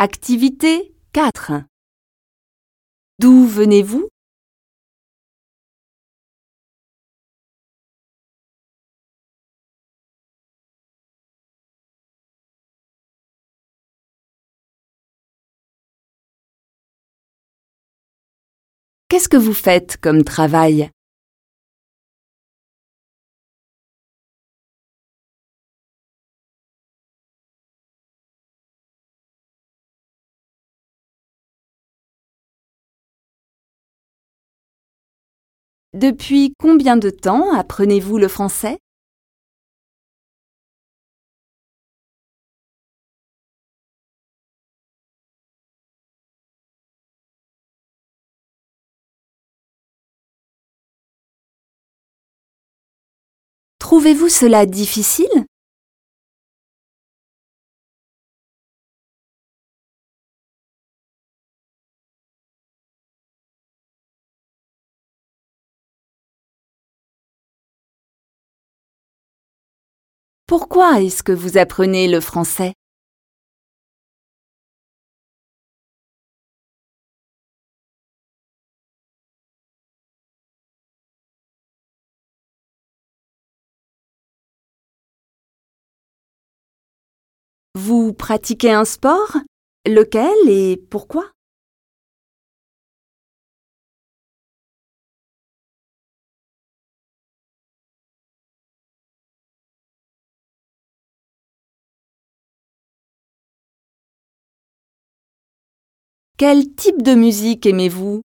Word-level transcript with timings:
Activité 0.00 0.94
4 1.12 1.64
D'où 3.18 3.48
venez-vous? 3.48 4.08
Qu'est-ce 19.08 19.28
que 19.28 19.36
vous 19.36 19.52
faites 19.52 19.96
comme 19.96 20.22
travail? 20.22 20.92
Depuis 35.94 36.52
combien 36.58 36.98
de 36.98 37.08
temps 37.08 37.54
apprenez-vous 37.54 38.18
le 38.18 38.28
français? 38.28 38.78
Trouvez-vous 53.78 54.28
cela 54.28 54.66
difficile? 54.66 55.47
Pourquoi 70.48 71.02
est-ce 71.02 71.22
que 71.22 71.30
vous 71.30 71.58
apprenez 71.58 72.08
le 72.08 72.22
français? 72.22 72.72
Vous 87.74 88.14
pratiquez 88.14 88.72
un 88.72 88.86
sport? 88.86 89.36
Lequel 89.86 90.48
et 90.48 90.78
pourquoi? 90.78 91.30
Quel 106.38 106.72
type 106.72 107.02
de 107.02 107.16
musique 107.16 107.66
aimez-vous? 107.66 108.22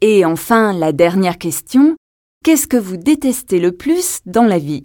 Et 0.00 0.24
enfin, 0.24 0.72
la 0.72 0.90
dernière 0.92 1.38
question, 1.38 1.94
qu'est-ce 2.42 2.66
que 2.66 2.76
vous 2.76 2.96
détestez 2.96 3.60
le 3.60 3.70
plus 3.70 4.22
dans 4.26 4.42
la 4.42 4.58
vie? 4.58 4.82